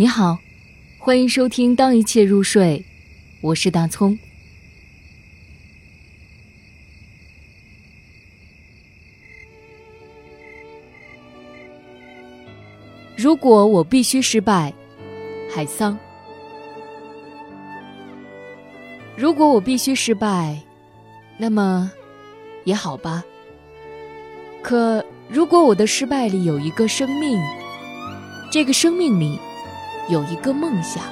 [0.00, 0.38] 你好，
[0.96, 2.78] 欢迎收听《当一切入睡》，
[3.40, 4.16] 我是大葱。
[13.16, 14.72] 如果我必须失败，
[15.52, 15.98] 海桑。
[19.16, 20.56] 如果我必须失败，
[21.36, 21.90] 那么
[22.62, 23.24] 也好吧。
[24.62, 27.36] 可如果我的失败里有一个生命，
[28.48, 29.36] 这个生命里
[30.08, 31.02] 有一个梦想，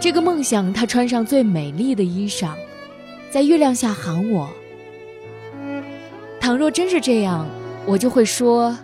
[0.00, 2.54] 这个梦想它穿上最美丽的衣裳，
[3.30, 4.48] 在月亮下喊我。
[6.40, 7.46] 倘若真是这样，
[7.86, 8.76] 我就会说：“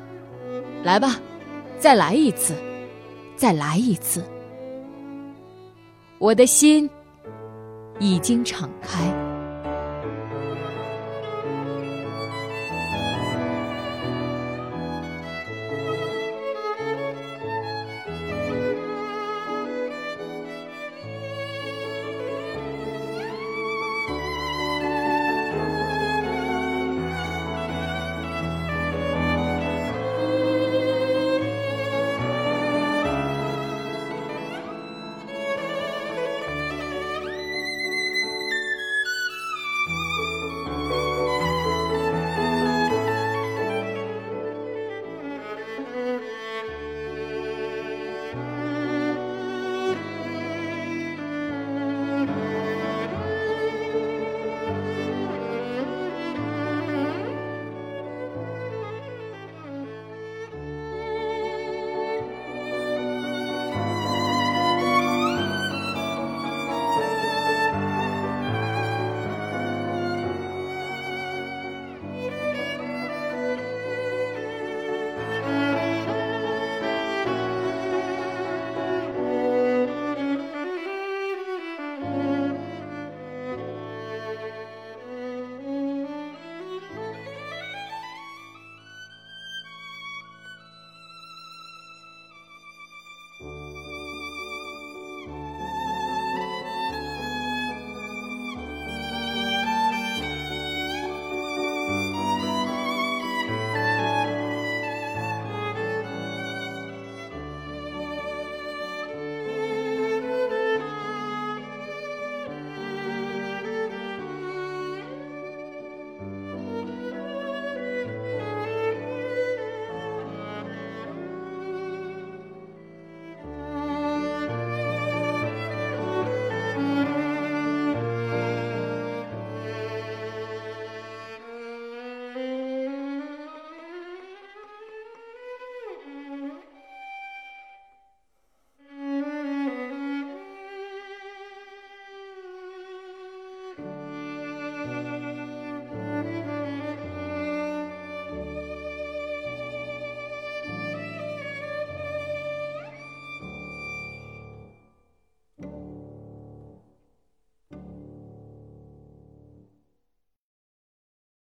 [0.83, 1.21] 来吧。”
[1.79, 2.55] 再来一次，
[3.37, 4.25] 再来一次。
[6.19, 6.91] 我的心
[8.01, 9.28] 已经敞开。